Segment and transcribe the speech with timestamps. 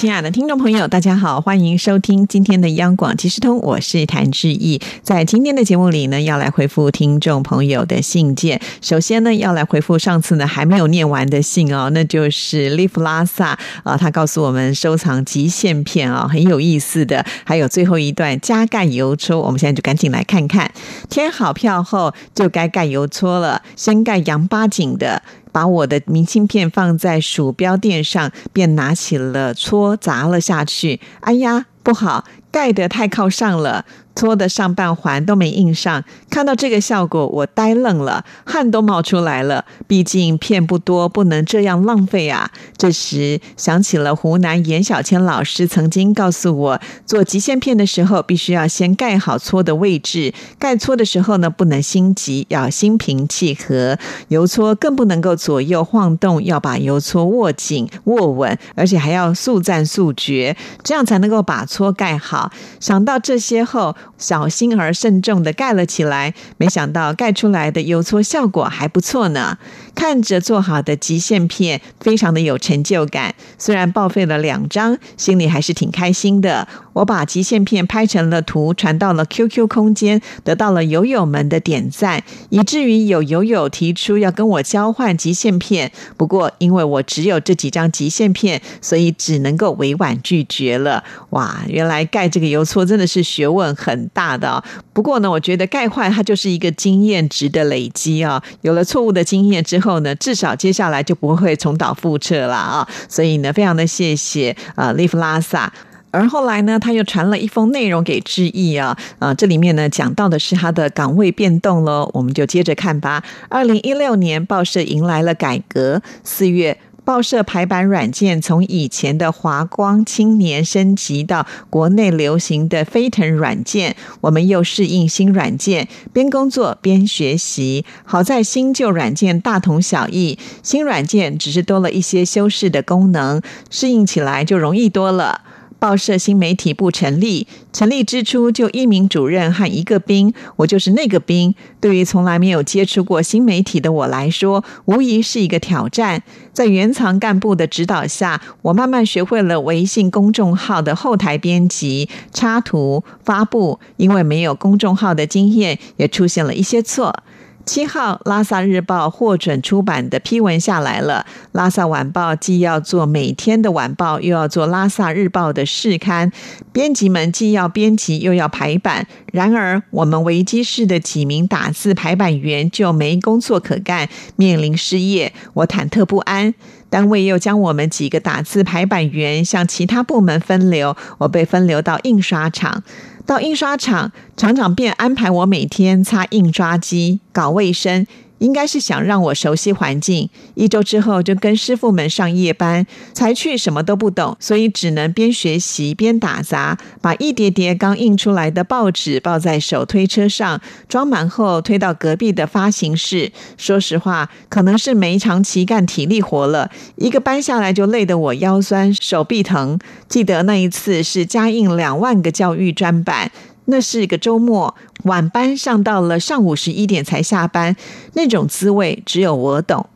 [0.00, 4.80] 亲爱的听众朋友，大家好，欢迎收听今天的央广即时通，我是谭志毅。
[5.02, 8.58] 在今天的节目里呢，要来回复听众朋友的信件。
[8.80, 17.22] 首先呢，要来回复上次呢还没有念完的信哦，那就是 Live 拉萨啊，他告诉我们收藏极限片啊，很有意思的。
[17.44, 20.72] 还有最后一段加盖邮戳，我们现在就赶紧来看看。
[21.10, 25.22] 填好票后就该盖邮戳了，先盖杨八景的。
[25.52, 31.00] 把我的明信片放在鼠标垫上，便拿起了搓砸了下去。
[31.20, 33.84] 哎呀，不好，盖得太靠上了。
[34.16, 39.64] 搓的上半环都没印上，看到这个效果，我呆愣了，汗都冒出来了。
[39.86, 42.50] 毕竟片不多，不能这样浪费啊！
[42.76, 50.34] 这时想起了湖南严小千老师曾经告诉我，做极限片的时候，必须要先盖好搓的位置。
[50.58, 53.96] 盖搓的时候呢，不能心急，要心平气和。
[54.28, 62.50] 油搓更不能够左右晃动，要把油搓握紧、握稳，而且还要速战速决，这样才能够把搓盖好。
[62.80, 69.56] 想到这些后，小心而慎重的盖了起来，没想到盖出来的油搓效果还不错呢。
[69.94, 73.34] 看着做好的极限片，非常的有成就感。
[73.58, 76.66] 虽然报废了两张，心里还是挺开心的。
[76.92, 85.90] 我把极限片拍成了图，传到了 QQ 空间，得到了友友们的点赞，以至于有友友提出要跟我交换极限片。
[86.16, 91.02] 不过因为我只有这几张极限片，所以只能够委婉拒绝了。
[91.30, 94.62] 哇，原来盖这个邮戳真的是学问很大的。
[94.92, 98.42] 不过呢，我觉得盖坏它就是一个经验值的累积啊。
[98.62, 102.88] 有了错误的经验之后呢，至少接下来就不会重蹈覆辙了啊。
[103.08, 105.72] 所以呢，非常的谢谢啊，Live 拉萨。
[106.12, 113.22] 而后来呢，他又传了一封内容给志毅啊，啊，这里面呢讲到的是他的岗位变动喽，我们就接着看吧。
[113.48, 116.02] 二零一六年，报社迎来了改革。
[116.24, 127.84] 四月，报社排版软件从以前的华光青年升级到国内流行的飞腾软件，我们又适应新软件，边工作边学习。
[128.04, 133.40] 好在新旧软件大同小异，新软件只是多了一些修饰的功能，
[133.70, 135.42] 适应起来就容易多了。
[135.80, 141.54] 报社新媒体部成立，成立之初就一名主任和一个兵，我就是那个兵。
[141.80, 146.22] 对于从来没有接触过新媒体的我来说，无疑是一个挑战。
[146.52, 153.80] 在原藏干部的指导下，我慢慢学会了微信公众号的后台编辑、插图、发布。
[153.96, 157.22] 因为没有公众号的经验，也出现了一些错。
[157.72, 161.24] 七号，《拉萨日报》获准出版的批文下来了。
[161.52, 166.32] 拉萨晚报既要做每天的晚报，又要做拉萨日报的试刊，
[166.72, 169.06] 编辑们既要编辑又要排版。
[169.32, 176.52] 然而，我们维基市的几名打字排版员就没工作可干，面临失业，我忐忑不安。
[176.88, 182.82] 单位又将我们几个打字排版员向其他部门分流，我被分流到印刷厂。
[183.30, 188.04] 到印刷厂，厂长便安排我每天擦印刷机、搞卫生。
[188.40, 190.28] 应该是想让我熟悉环境。
[190.54, 203.30] 一周之后就跟师傅们上夜班，才去什么都不懂，所以只能边学习边打杂，把一叠叠刚印出来的报纸抱在手推车上，装满后推到隔壁的发行室。
[203.56, 209.78] 说实话，可能是没长期干体力活了，一个班下来就累得我腰酸手臂疼。
[210.08, 213.30] 记得那一次是加印两万个教育专版。
[213.70, 217.74] 那是一个周末，晚班上到了上午十一点才下班，
[218.14, 219.86] 那种滋味只有我懂。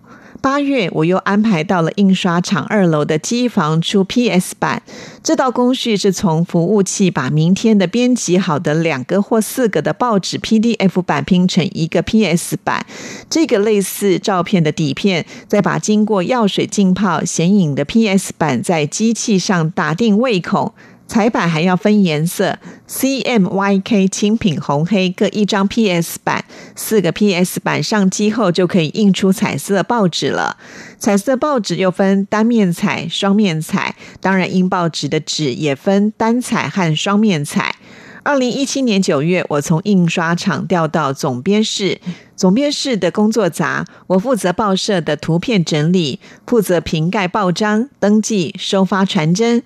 [0.41, 4.83] 八月，我又安排到了印刷厂二楼的机房出 PS 版。
[5.23, 12.85] 这道工序是从服务器把明天的编辑好的两个或四个的报纸 PDF 版拼成一个 PS 版，
[13.31, 20.75] 这个类似照片的底片，再把经过药水浸泡显影的 PS 版在机器上打定位孔。
[21.07, 30.57] 彩版还要分颜色，C、M、Y、K 清品红黑各一张 PS 版，四个 PS 版上机后就可以印出彩色报纸了。
[30.99, 37.77] 彩色报纸又分单面彩、双面彩，当然印报纸的纸也分单彩和双面彩。
[38.23, 42.01] 二零一七年九月，我从印刷厂调到总编室，
[42.35, 49.63] 总编室的工作杂，我负责报社的图片整理，负责瓶盖报章、登记、收发、传真。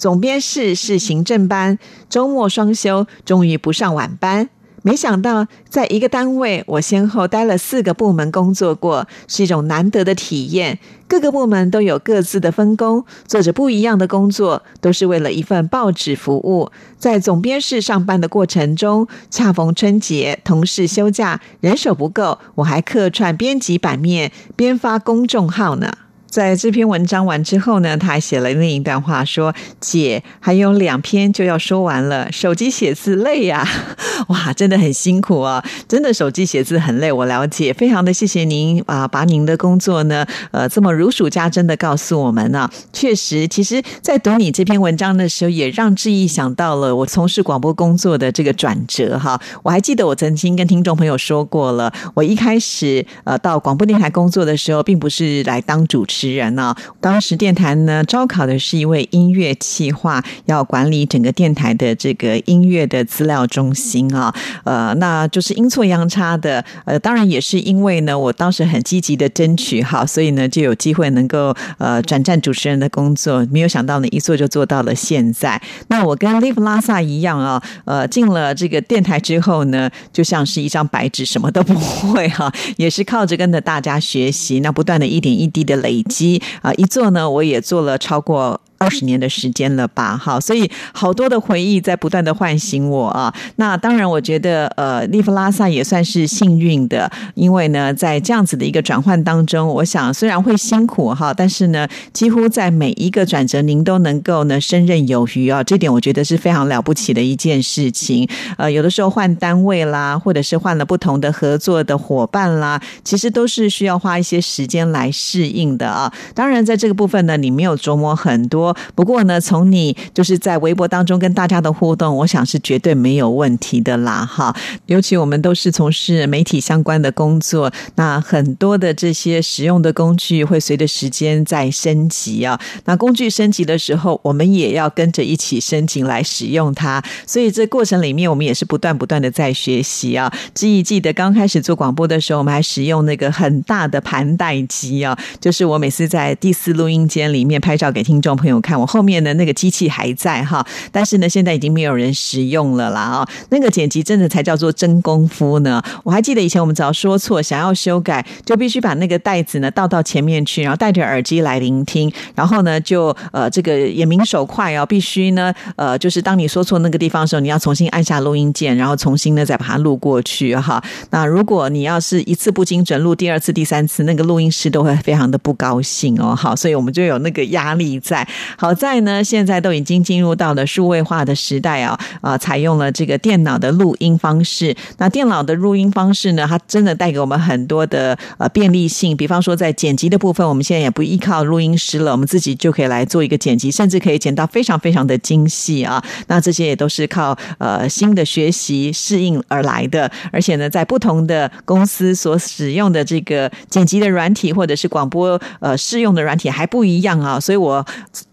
[0.00, 4.48] 总编室是行政班，周末双休，终于不上晚班。
[4.80, 10.78] 没想到在一个单位，我先后待了四个部门工作过，是一种难得的体验。
[11.06, 16.70] 各个部门都有各自的分工，做着不一样的工作，都是为了一份报纸服务。
[16.96, 25.92] 在总编室上班的过程中，恰逢春节，同事休假，人手不够，我还客串编辑版面，编发公众号呢。
[26.30, 32.30] 在这篇文章完之后呢，他还写了另一段话，说：“姐，还有两篇就要说完了。
[32.30, 33.66] 手机写字累呀，
[34.28, 35.62] 哇，真的很辛苦啊！
[35.88, 37.72] 真的手机写字很累，我了解。
[37.72, 42.70] 非常的谢谢您啊，把您的工作呢，呃，这么如数家珍的告诉我们呢。
[42.92, 49.40] 确实，其实，在读你这篇文章的时候，也让志毅想到了我从事广播工作的这个转折哈。
[49.64, 56.74] 我还记得我曾经跟听众朋友说过了，我一开始呃到广播电台工作的时候，并不是来当主持。”职人呢？
[57.00, 64.34] 当时电台呢招考的是一位音乐企划，要管理整个电台的这个音乐的资料中心啊。
[64.64, 73.46] 呃，那就是阴错阳差的，呃，当然也是因为呢，我当时很积极的争取哈，所以呢就有机会能够呃转战主持人的工作。
[73.50, 75.58] 没有想到呢，一做就做到了现在。
[75.88, 86.04] 那我跟 Live 拉萨一样啊，呃，进了这个电台之后呢，就像是一张白纸，什么都不会哈，也是靠着跟着大家学习，那不断的一点一滴的累。
[86.10, 88.60] 机啊，一做呢，我也做了超过。
[88.80, 93.32] 二十年的时间了吧，好，所以好多的回忆在不断的唤醒我啊。
[93.56, 105.62] 那当然，我觉得呃，利弗拉萨也算是幸运的，因为呢，在这样子的一个转换当中，我想虽然会辛苦哈，但是呢，几乎在每一个转折，您都能够呢胜任有余啊。
[105.62, 108.26] 这点我觉得是非常了不起的一件事情。
[108.56, 116.10] 呃，有的时候换单位啦，或者是换了不同的合作的伙伴啦，其实都是需要花一些时间来适应的啊。
[116.34, 118.69] 当然，在这个部分呢，你没有琢磨很多。
[118.94, 124.54] 不过呢，从你就是在微博当中跟大家的互动，我想是绝对没有问题的啦，哈。
[124.86, 132.60] 尤其我们都是从事媒体相关的工作，那很多的这些使用的工具会随着时间在升级啊。
[132.84, 137.02] 那工具升级的时候，我们也要跟着一起升级来使用它。
[137.26, 140.32] 所以这过程里面，我们也是不断不断的在学习啊。
[140.54, 148.59] 记忆记得刚开始做广播的时候，我们还使用那个很大的盘带机啊，就是我每次在第四录音间里面拍照给听众朋友。
[148.60, 153.28] 看我后面的那个机器还在哈，但是呢，现在已经没有人使用了啦啊！
[153.50, 155.82] 那个剪辑真的才叫做真功夫呢。
[156.04, 170.82] 我还记得以前我们只要说错，想要修改，就必须把那个袋子呢倒到前面去，然后戴着耳机来聆听，然后呢就呃这个眼明手快哦，必须呢呃就是当你说错那个地方的时候，你要重新按下录音键，然后重新呢再把它录过去哈。
[171.10, 176.34] 那如果你要是一次不精准录第二次、第三次，那个录音师都会非常的不高兴哦。
[176.34, 178.26] 好，所以我们就有那个压力在。
[178.56, 184.74] 好在呢，现在都已经进入到了数位化的时代啊，啊，采用了这个电脑的录音方式。
[184.98, 189.16] 那电脑的录音方式呢，它真的带给我们很多的呃便利性。
[189.16, 196.02] 比方说，在剪辑的部分，我们现在也不依靠录音师了，我们自己就可以来做一个剪辑，甚至可以剪到非常非常的精细啊。
[196.26, 200.10] 那这些也都是靠呃新的学习适应而来的。
[200.32, 207.84] 而且呢，在不同的公司所使用的这个剪辑的软体或者是广播呃适用的软体还不一样啊，所以我。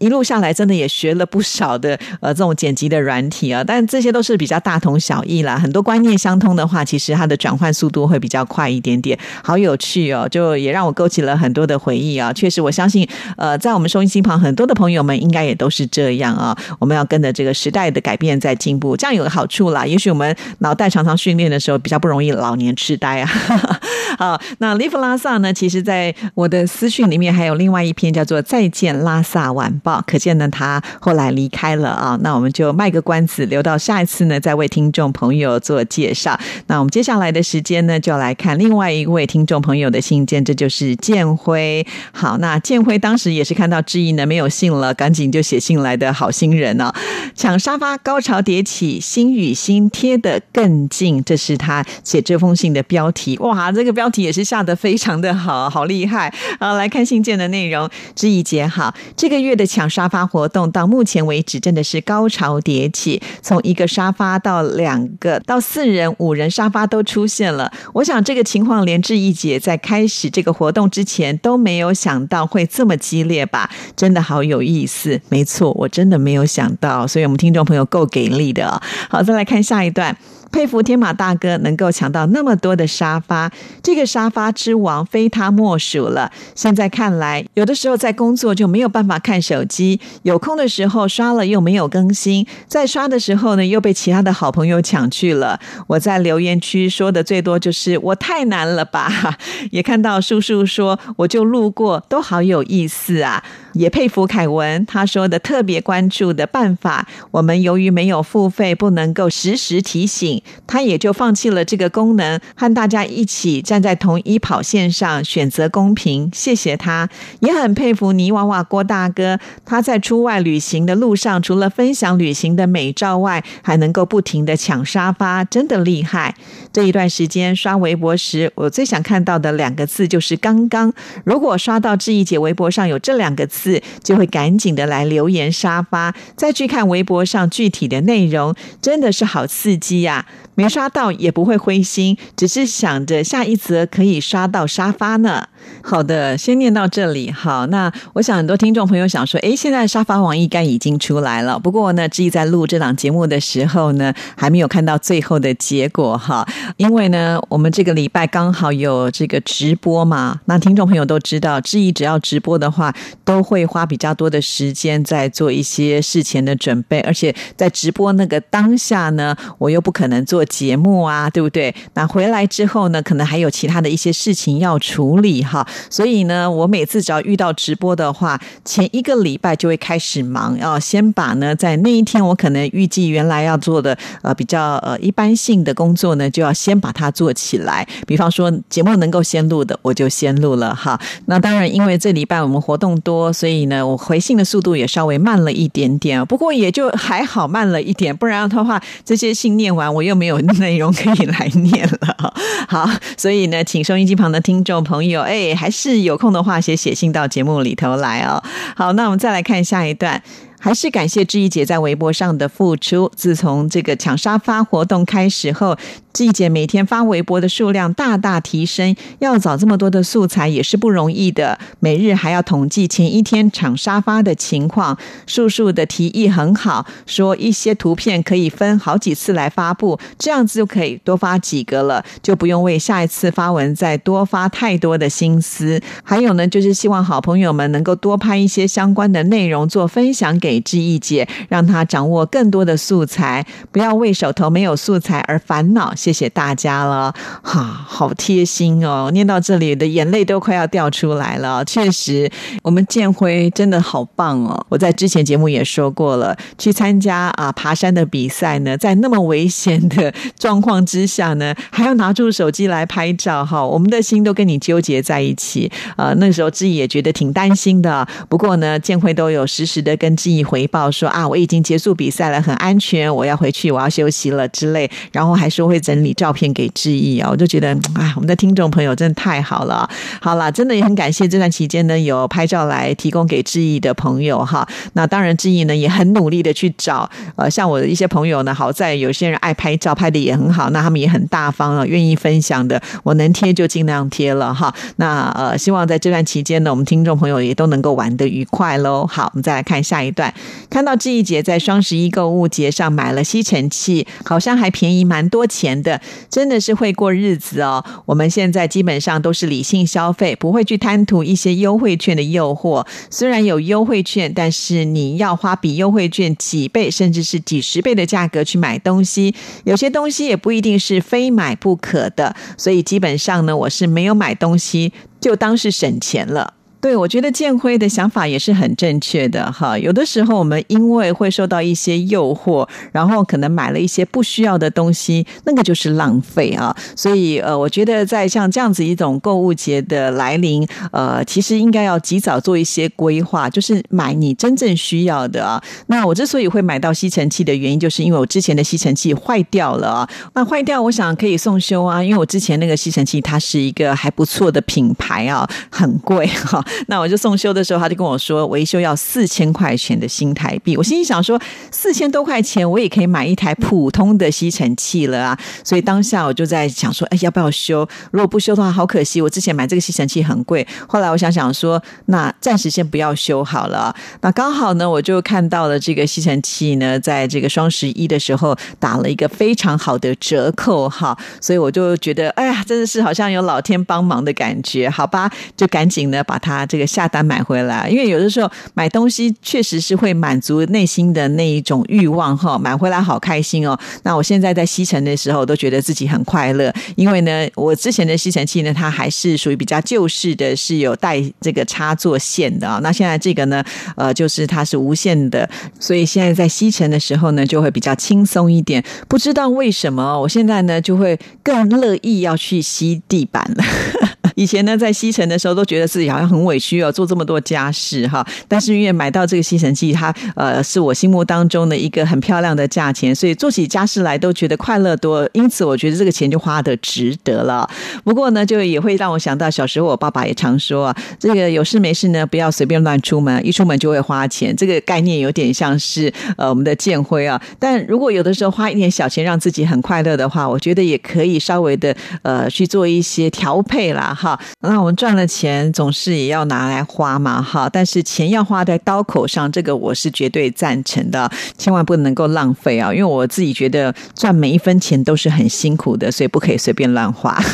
[0.08, 1.90] 一路下来，真的也学了不少的
[2.22, 5.58] 呃这种剪辑的软体啊，但这些都是比较大同小异啦。
[5.58, 9.18] 很多观念相通的话，其实它的转换速度会比较快一点点。
[9.44, 12.32] 好有趣哦，就也让我勾起了很多的回忆啊。
[12.32, 13.06] 确实，我相信
[13.36, 16.56] 呃，在我们收音机旁很多的朋友们应该也都是这样啊。
[16.78, 19.84] 我们要跟着这个时代的改变在进步，这样有个好处啦。
[19.84, 23.30] 也许我们脑袋常常训练的时候，比较不容易老年痴呆啊。
[24.16, 25.52] 好，那 Live 拉萨呢？
[25.52, 32.18] 其实在我的私讯里面还有另外一篇叫做《再见拉萨晚报》，可见呢他后来离开了啊。
[32.22, 36.38] 那我们就卖个关子，留到下一次呢再为听众朋友做介绍。
[36.68, 41.86] 那我们接下来的时间呢，就来看另外一位听众朋友的信件，这就是建辉。
[42.12, 46.90] 好，那建辉当时也是看到志毅呢没有信了，赶紧就写信来的好心人呢。
[47.34, 53.36] 抢沙发，高潮迭起，心与心贴得更近，这是他写这封信的标题。
[53.40, 53.98] 哇，这个。
[53.98, 56.74] 标题也是下的非常的好，好厉害啊！
[56.74, 67.70] 来看信件的内容，知怡姐好，这个月的抢沙发活动到目前为止真的是高潮迭起，从一个沙发到两个到四人、五人沙发都出现了。
[67.92, 73.70] 我想这个情况连志怡姐在开始这个活动之前都没有想到会这么激烈吧？
[73.96, 78.80] 真的好有意思，没错，我真的没有想到，所以我们听众朋友够给力的。
[79.08, 80.16] 好，再来看下一段。
[80.50, 83.50] 佩服天马大哥能够抢到那么多的沙发，
[83.82, 86.30] 这个沙发之王非他莫属了。
[86.54, 95.60] 现在看来，有的时候在工作就没有办法看手机，有空的时候刷了又没有更新，在刷的时候呢又被其他的好朋友抢去了。
[95.86, 99.36] 我在留言区说的最多就是我太难了吧，
[99.70, 103.44] 也看到叔叔说我就路过，都好有意思啊。
[103.74, 116.30] 也佩服凯文，他说的特别关注的办法，我们由于没有付费，不能够实时提醒，他也就放弃了这个功能，和大家一起站在同一跑线上，选择公平。
[116.32, 117.08] 谢谢他，
[117.40, 126.34] 也很佩服泥娃娃郭大哥，他在出外旅行的路上，除了分享旅行的美照外，还能够不停的抢沙发，真的厉害。
[126.72, 130.92] 这一段时间刷微博时，我最想看到的两个字就是“刚刚”。
[131.24, 133.82] 如果刷到志毅姐微博上有这两个字。
[134.02, 140.24] 就会赶紧的来留言沙发，再去看微博上具体的内容，真的是好刺激呀！
[140.54, 145.46] 没刷到也不会灰心，只是想着下一则可以刷到沙发呢。
[145.82, 147.30] 好的，先念到这里。
[147.30, 151.58] 好，那我想很多听众朋友想说，诶，现在沙发网应该已经出来了。
[151.58, 156.46] 不过呢，志毅在录这档节目的时候呢，还没有看到最后的结果哈。
[156.76, 160.40] 因为呢，我们这个礼拜刚好有这个直播嘛。
[160.46, 162.94] 那听众朋友都知道，志毅只要直播的话，
[163.24, 170.44] 都会花比较多的时间在做一些事前的准备，而且在直播那个当下呢，我又不可能做。
[170.48, 171.72] 节目啊，对不对？
[171.94, 175.64] 那回来之后呢，可能还有其他的一些事情要处理哈。
[175.90, 187.86] 所以呢，我每次只要遇到直播的话，前一个礼拜就会开始忙，要先把呢在那一天我可能预计原来要做的呃比较呃一般性的工作呢，就要先把它做起来。
[188.06, 190.98] 比方说节目能够先录的，我就先录了哈。
[191.26, 196.24] 那当然，因为这礼拜我们活动多，所以呢，我回信的速度也稍微慢了一点点。
[196.24, 200.38] 不过也就还好慢了一点，不然的话，这些信念完我又没有。
[200.58, 202.34] 内容可以来念了，
[202.68, 208.42] 好，所以呢，请收音机旁的听众朋友，哎，还是有空的话，写写信到节目里头来哦。
[208.74, 210.20] 好，那我们再来看下一段。
[210.60, 213.08] 还是感谢志怡姐在微博上的付出。
[213.14, 215.76] 自从这个抢沙发活动开始后，
[216.12, 218.94] 志毅姐每天发微博的数量大大提升。
[219.20, 224.96] 要找这么多的素材也是不容易的，每日还要统计前一天抢沙发的情况。
[225.26, 235.80] 叔叔的提议很好，说一些图片可以分好几次来发布，这样子就可以多发几个了，就不用为下一次发文再多发太多的心思。
[236.02, 240.58] 还有呢，就是希望好朋友们能够多拍一些相关的内容做分享给。
[240.60, 245.94] 志毅姐，让她掌握更多的素材，不要为手头没有素材而烦恼。
[246.08, 249.10] 谢谢大家了，哈，好贴心哦！
[249.12, 251.62] 念到这里的眼泪都快要掉出来了。
[251.66, 252.30] 确实，
[252.62, 254.66] 我们建辉真的好棒哦！
[254.70, 265.70] 我在之前节目也说过了，去参加啊爬山的比赛呢，在那么危险的状况之下呢，还要拿出手机来拍照，哈，我们的心都跟你纠结在一起。
[265.98, 270.42] 呃，那时候志毅也觉得挺担心的，不过呢，建辉都有实时的跟志毅。
[270.42, 274.90] 回报说啊，我已经结束比赛了，很安全，我要回去，我要休息了之类。
[275.12, 279.88] 然后还说会整理照片给志毅啊，我就觉得哎，我们的听众朋友真的太好了。
[280.20, 284.68] 好了，真的也很感谢这段期间呢，有拍照来提供给志毅的朋友哈。
[284.92, 287.08] 那当然，志毅呢也很努力的去找。
[287.36, 294.70] 呃，像我的一些朋友呢，好在有些人爱拍照，拍的也很好，那他们也很大方啊，愿意分享的，我能贴就尽量贴了哈。
[294.96, 299.06] 那呃，希望在这段期间呢，我们听众朋友也都能够玩得愉快喽。
[299.06, 300.34] 好，我们再来看下一段。
[300.68, 307.84] 看到志毅姐在双十一购物节上买了吸尘器，好像还便宜蛮多钱的，真的是会过日子哦。
[308.06, 312.86] 我们现在基本上都是理性消费，不会去贪图一些优惠券的诱惑。
[313.10, 322.34] 虽然有优惠券，但是你要花比优惠券几倍甚至是几十倍的价格去买东西，有些东西也不一定是非买不可的。
[322.56, 326.54] 所以基本上呢，我是没有买东西，就当是省钱了。
[326.80, 329.76] 对，我觉得建辉的想法也是很正确的哈。
[329.76, 336.74] 有的时候我们因为会受到一些诱惑，然后可能买了一些不需要的东西，那个就是浪费啊。
[336.94, 345.60] 所以呃，我觉得在像这样子一种购物节的来临，呃，其实应该要及早做一些规划，就是买你真正需要的啊。
[345.88, 350.08] 那我之所以会买到吸尘器的原因，就是因为我之前的吸尘器坏掉了啊。
[350.34, 356.64] 那坏掉，我想可以送修啊，因为我之前那个吸尘器它是一个还不错的品牌啊，很贵哈。
[356.88, 360.76] 那我就送修的时候，他就跟我说维修要四千块钱的新台币。
[360.76, 365.38] 我心里想说，四千多块钱我也可以买一台普通的吸尘器了啊！
[365.64, 367.88] 所以当下我就在想说，哎，要不要修？
[368.10, 369.20] 如果不修的话，好可惜。
[369.20, 370.66] 我之前买这个吸尘器很贵。
[370.86, 373.94] 后来我想想说，那暂时先不要修好了。
[374.20, 384.88] 那刚好呢，我就看到了这个吸尘器呢，在这个双十一的时候打了一个非常好的折扣哈，所以我就觉得，哎呀，真的是好像有老天帮忙的感觉。
[384.88, 393.78] 好吧，就赶紧呢把它这个下单买回来，因为有的时候买东西确实是会满足内心的那一种欲望哈，买回来好开心哦。
[394.02, 402.80] 那我现在在吸尘的时候，都觉得自己很快乐，因为呢，我之前的吸尘器呢，它还是属于比较旧式的，是有带这个插座线的啊。
[402.82, 403.62] 那现在这个呢，
[403.96, 405.48] 呃，就是它是无线的，
[405.80, 408.82] 所以现在在吸尘的时候呢，就会比较轻松一点。
[409.08, 414.07] 不知道为什么，我现在呢就会更乐意要去吸地板了。
[414.38, 418.24] 以前呢，在吸尘的时候都觉得自己好像很委屈哦，做这么多家事哈。
[418.46, 425.28] 但是因为买到这个吸尘器，它呃是我心目当中的一个很漂亮的价钱，所以做起家事来都觉得快乐多。
[425.32, 427.68] 因此，我觉得这个钱就花的值得了。
[428.04, 434.54] 不过呢，就也会让我想到小时候我爸爸也常说啊，这个有事没事呢，不要随便乱出门，一出门就会花钱。
[434.54, 437.42] 这个概念有点像是呃我们的建辉啊。
[437.58, 441.92] 但如果有的时候花一点小钱让自己很快乐的话，我觉得也可以稍微的
[442.22, 444.27] 呃去做一些调配啦哈。
[444.60, 447.68] 那我们赚了钱，总是也要拿来花嘛，哈。
[447.70, 452.92] 但是钱要花在刀口上，这个我是绝对赞成的，千万不能够浪费啊！
[452.92, 457.38] 因为我自己觉得赚每一分钱都是很辛苦的，所以不可以随便乱花。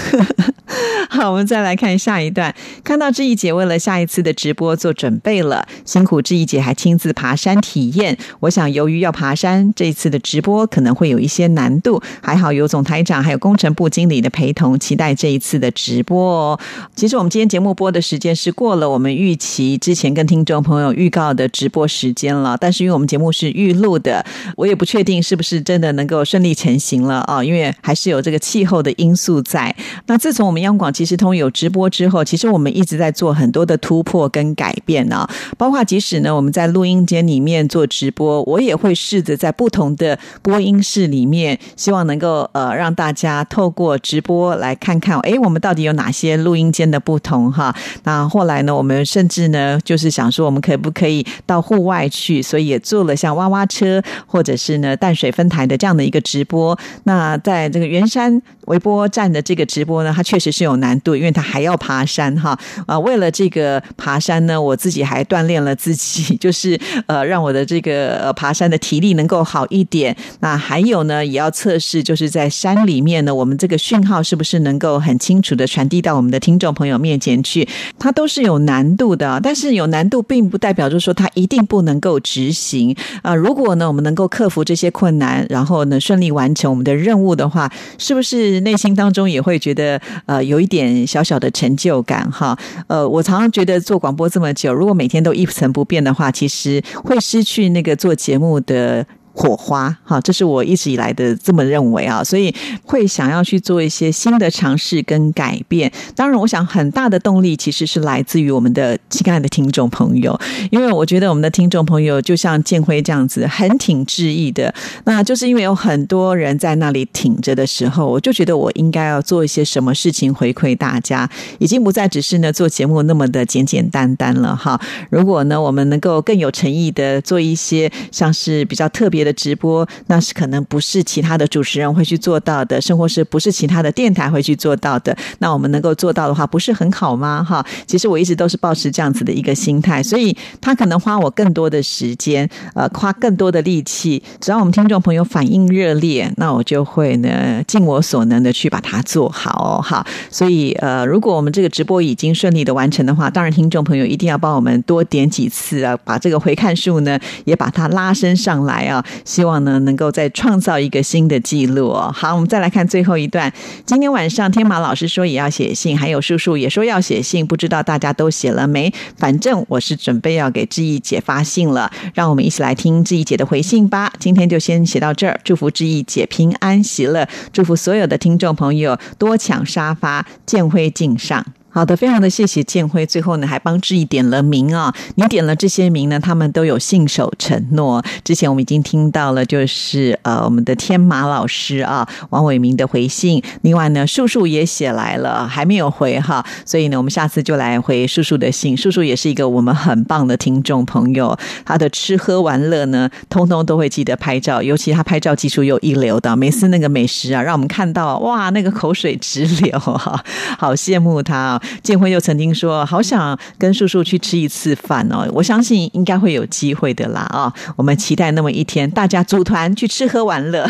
[1.10, 2.52] 好，我们再来看下一段。
[2.82, 8.16] 看到志毅姐为了下一次的直播做准备了，辛苦志毅姐还亲自爬山体验。
[8.40, 12.02] 我想，由于要爬山，这一次的直播可能会有一些难度。
[12.20, 16.60] 还好有总台长还有工程部经理的陪同，期待这一次的直播哦。
[16.94, 24.24] 其实我们今天节目播的时间是过了我们预期之前跟听众朋友预告的直播时间了，但是因为我们节目是预录的，
[24.56, 29.74] 我也不确定是不是真的能够顺利成型了啊，因为还是有这个气候的因素在。
[30.06, 35.28] 那自从我们央广即时通有直播之后，其实我们一直在做很多的突破跟改变啊，
[35.58, 47.74] 包括即使呢我们在录音间里面做直播，我也会试着在不同的播音室里面，希望能够呃让大家透过直播来看看，哎，我们到底有哪些录音间的不同哈。
[48.04, 56.78] 那后来呢，我们甚至呢就是想说，我们可不可以到户外去，所以也做了像挖挖车或者是呢淡水分台的这样的一个直播。
[57.04, 62.98] 那在这个圆山微波站的这个直播呢，它确实是有难度，因为它还要爬山哈啊。
[62.98, 70.16] 为了这个爬山呢，我自己还锻炼了自己， 就是呃让我的这个呃爬山的体力能够好一点。
[70.40, 77.68] 那还有呢，也要测试，就是在山里面呢，我们这个讯号是不是能够很清楚的传递到我们的听众朋友面前去？
[77.98, 83.34] 它都是有难度的，但是有难度并不代表就是说它一定不能够执行啊。
[83.34, 92.58] 如果呢，我们能够克服这些困难，然后呢顺利完成我们的任务的话，是不是内心当中也会觉得呃有一点小小的成就感哈？
[92.86, 99.06] 呃，我常常觉得做广播这么久，如果每天都一成不变的话，其实会失去那个做节目的。
[99.36, 105.92] 火花，哈，这是我一直以来的这么认为啊，所以会想要去做一些新的尝试跟改变。
[106.14, 110.38] 当然，我想很大的动力其实是来自于我们的亲爱的听众朋友，
[110.70, 114.72] 因为我觉得我们的听众朋友就像建辉这样子，很挺志意的。
[115.04, 124.80] 那就是因为有很多人在那里挺着的时候，我就觉得我应该要做一些什么事情回馈大家，已经不再只是呢做节目那么的简简单单了哈。
[125.10, 129.23] 如果呢，我们能够更有诚意的做一些像是比较特别。
[129.24, 135.16] 的直播，那是可能不是其他的主持人会去做到的，甚或是不是其他的电台会去做到的。
[135.38, 137.42] 那我们能够做到的话，不是很好吗？
[137.42, 144.22] 哈，其实我一直都是保持这样子的一个心态，所以他可能花我更多的时间，呃，花更多的力气。
[144.40, 149.80] 只要我们听众朋友反应热烈，那我就会呢尽我所能的去把它做好。
[149.82, 159.04] 哈，所以呃，如果我们这个直播已经顺利的完成的话，当然听众朋友一定要帮我们多点几次啊，把这个回看数呢也把它拉升上来啊。
[159.24, 162.10] 希望呢，能够再创造一个新的记录哦。
[162.14, 163.52] 好，我们再来看最后一段。
[163.84, 168.92] 今天晚上天马老师说也要写信，还有叔叔也说要写信，不知道大家都写了没？
[169.16, 174.12] 反正我是准备要给志毅姐发信了，让我们一起来听志毅姐的回信吧。
[174.18, 181.44] 今天就先写到这儿，祝福志毅姐平安喜乐，祝福所有的听众朋友多抢沙发，见会敬上。
[181.74, 188.00] 好的，非常的谢谢建辉，最后呢还帮志毅点了名啊，你点了这些名呢，他们都有信守承诺。
[188.22, 198.76] 之前我们已经听到了，就是呃我们的天马老师啊，王伟明的回信，另外呢叔叔也写来了，还没有回哈，所以呢我们下次就来回叔叔的信。
[198.76, 210.24] 叔叔也是一个我们很棒的听众朋友，他的吃喝玩乐呢，通通都会记得拍照，尤其他拍照技术又一流的，每次那个美食啊，让我们看到哇那个口水直流哈，
[210.56, 211.60] 好羡慕他啊。
[211.82, 217.52] 建辉又曾经说：“好想跟叔叔去吃一次饭哦！”我相信应该会有机会的啦啊！
[217.76, 220.68] 我们期待那么一天，大家组团去吃喝玩乐。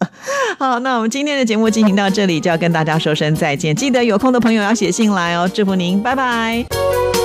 [0.58, 3.74] 好，那我们今天的节目进行到这里，就要跟大家说声再见。
[3.74, 7.15] 记得有空的朋友要写信来哦，祝福您，拜拜。